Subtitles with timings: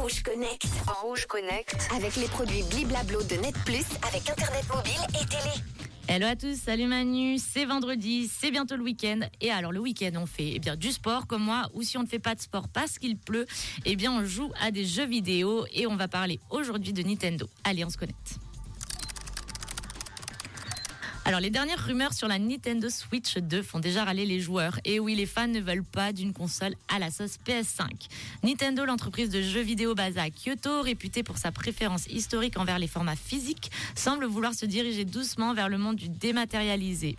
[0.00, 0.64] Rouge Connect.
[0.86, 1.88] En Rouge Connect.
[1.96, 5.54] Avec les produits Bliblablo de Net Plus avec Internet mobile et télé.
[6.06, 9.20] Hello à tous, salut Manu, c'est vendredi, c'est bientôt le week-end.
[9.40, 12.02] Et alors le week-end on fait eh bien du sport comme moi, ou si on
[12.02, 13.46] ne fait pas de sport parce qu'il pleut,
[13.84, 17.48] eh bien on joue à des jeux vidéo et on va parler aujourd'hui de Nintendo.
[17.64, 18.38] Allez, on se connecte.
[21.28, 24.80] Alors les dernières rumeurs sur la Nintendo Switch 2 font déjà râler les joueurs.
[24.86, 27.84] Et oui, les fans ne veulent pas d'une console à la sauce PS5.
[28.42, 32.86] Nintendo, l'entreprise de jeux vidéo basée à Kyoto, réputée pour sa préférence historique envers les
[32.86, 37.18] formats physiques, semble vouloir se diriger doucement vers le monde du dématérialisé.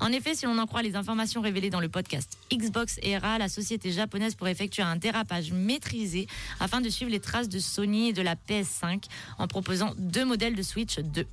[0.00, 3.48] En effet, si l'on en croit les informations révélées dans le podcast Xbox Era, la
[3.48, 6.26] société japonaise pourrait effectuer un dérapage maîtrisé
[6.60, 9.04] afin de suivre les traces de Sony et de la PS5
[9.38, 11.26] en proposant deux modèles de Switch 2.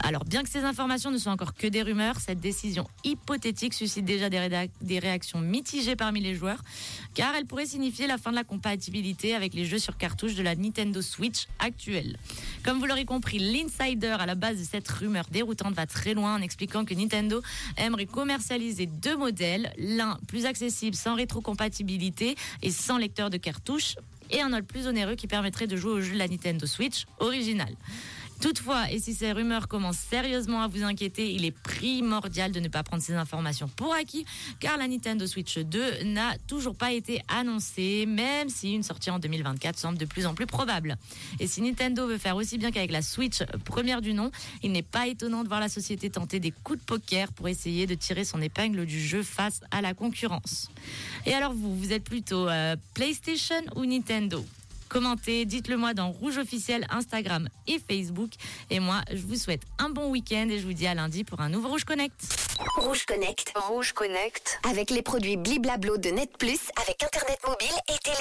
[0.00, 4.04] Alors, bien que ces informations ne soient encore que des rumeurs, cette décision hypothétique suscite
[4.04, 6.62] déjà des, réactions mitigées parmi les joueurs,
[7.14, 10.42] car elle pourrait signifier la fin de la compatibilité avec les jeux sur cartouche de
[10.42, 12.16] la Nintendo Switch actuelle.
[12.64, 16.36] Comme vous l'aurez compris, l'insider à la base de cette rumeur déroutante va très loin
[16.36, 17.42] en expliquant que Nintendo
[17.76, 23.96] aimerait commercialiser deux modèles, l'un plus accessible sans rétrocompatibilité et sans lecteur de cartouche,
[24.30, 27.04] et un autre plus onéreux qui permettrait de jouer au jeu de la Nintendo Switch
[27.18, 27.74] original.
[28.42, 32.66] Toutefois, et si ces rumeurs commencent sérieusement à vous inquiéter, il est primordial de ne
[32.66, 34.26] pas prendre ces informations pour acquis,
[34.58, 39.20] car la Nintendo Switch 2 n'a toujours pas été annoncée, même si une sortie en
[39.20, 40.96] 2024 semble de plus en plus probable.
[41.38, 44.32] Et si Nintendo veut faire aussi bien qu'avec la Switch première du nom,
[44.64, 47.86] il n'est pas étonnant de voir la société tenter des coups de poker pour essayer
[47.86, 50.68] de tirer son épingle du jeu face à la concurrence.
[51.26, 54.44] Et alors vous, vous êtes plutôt euh, PlayStation ou Nintendo?
[54.92, 58.32] Commentez, dites-le moi dans Rouge officiel Instagram et Facebook.
[58.68, 61.40] Et moi, je vous souhaite un bon week-end et je vous dis à lundi pour
[61.40, 62.14] un nouveau Rouge Connect.
[62.76, 63.54] Rouge Connect.
[63.56, 64.60] Rouge Connect.
[64.68, 68.16] Avec les produits Bliblablo de Net Plus avec Internet mobile et télé.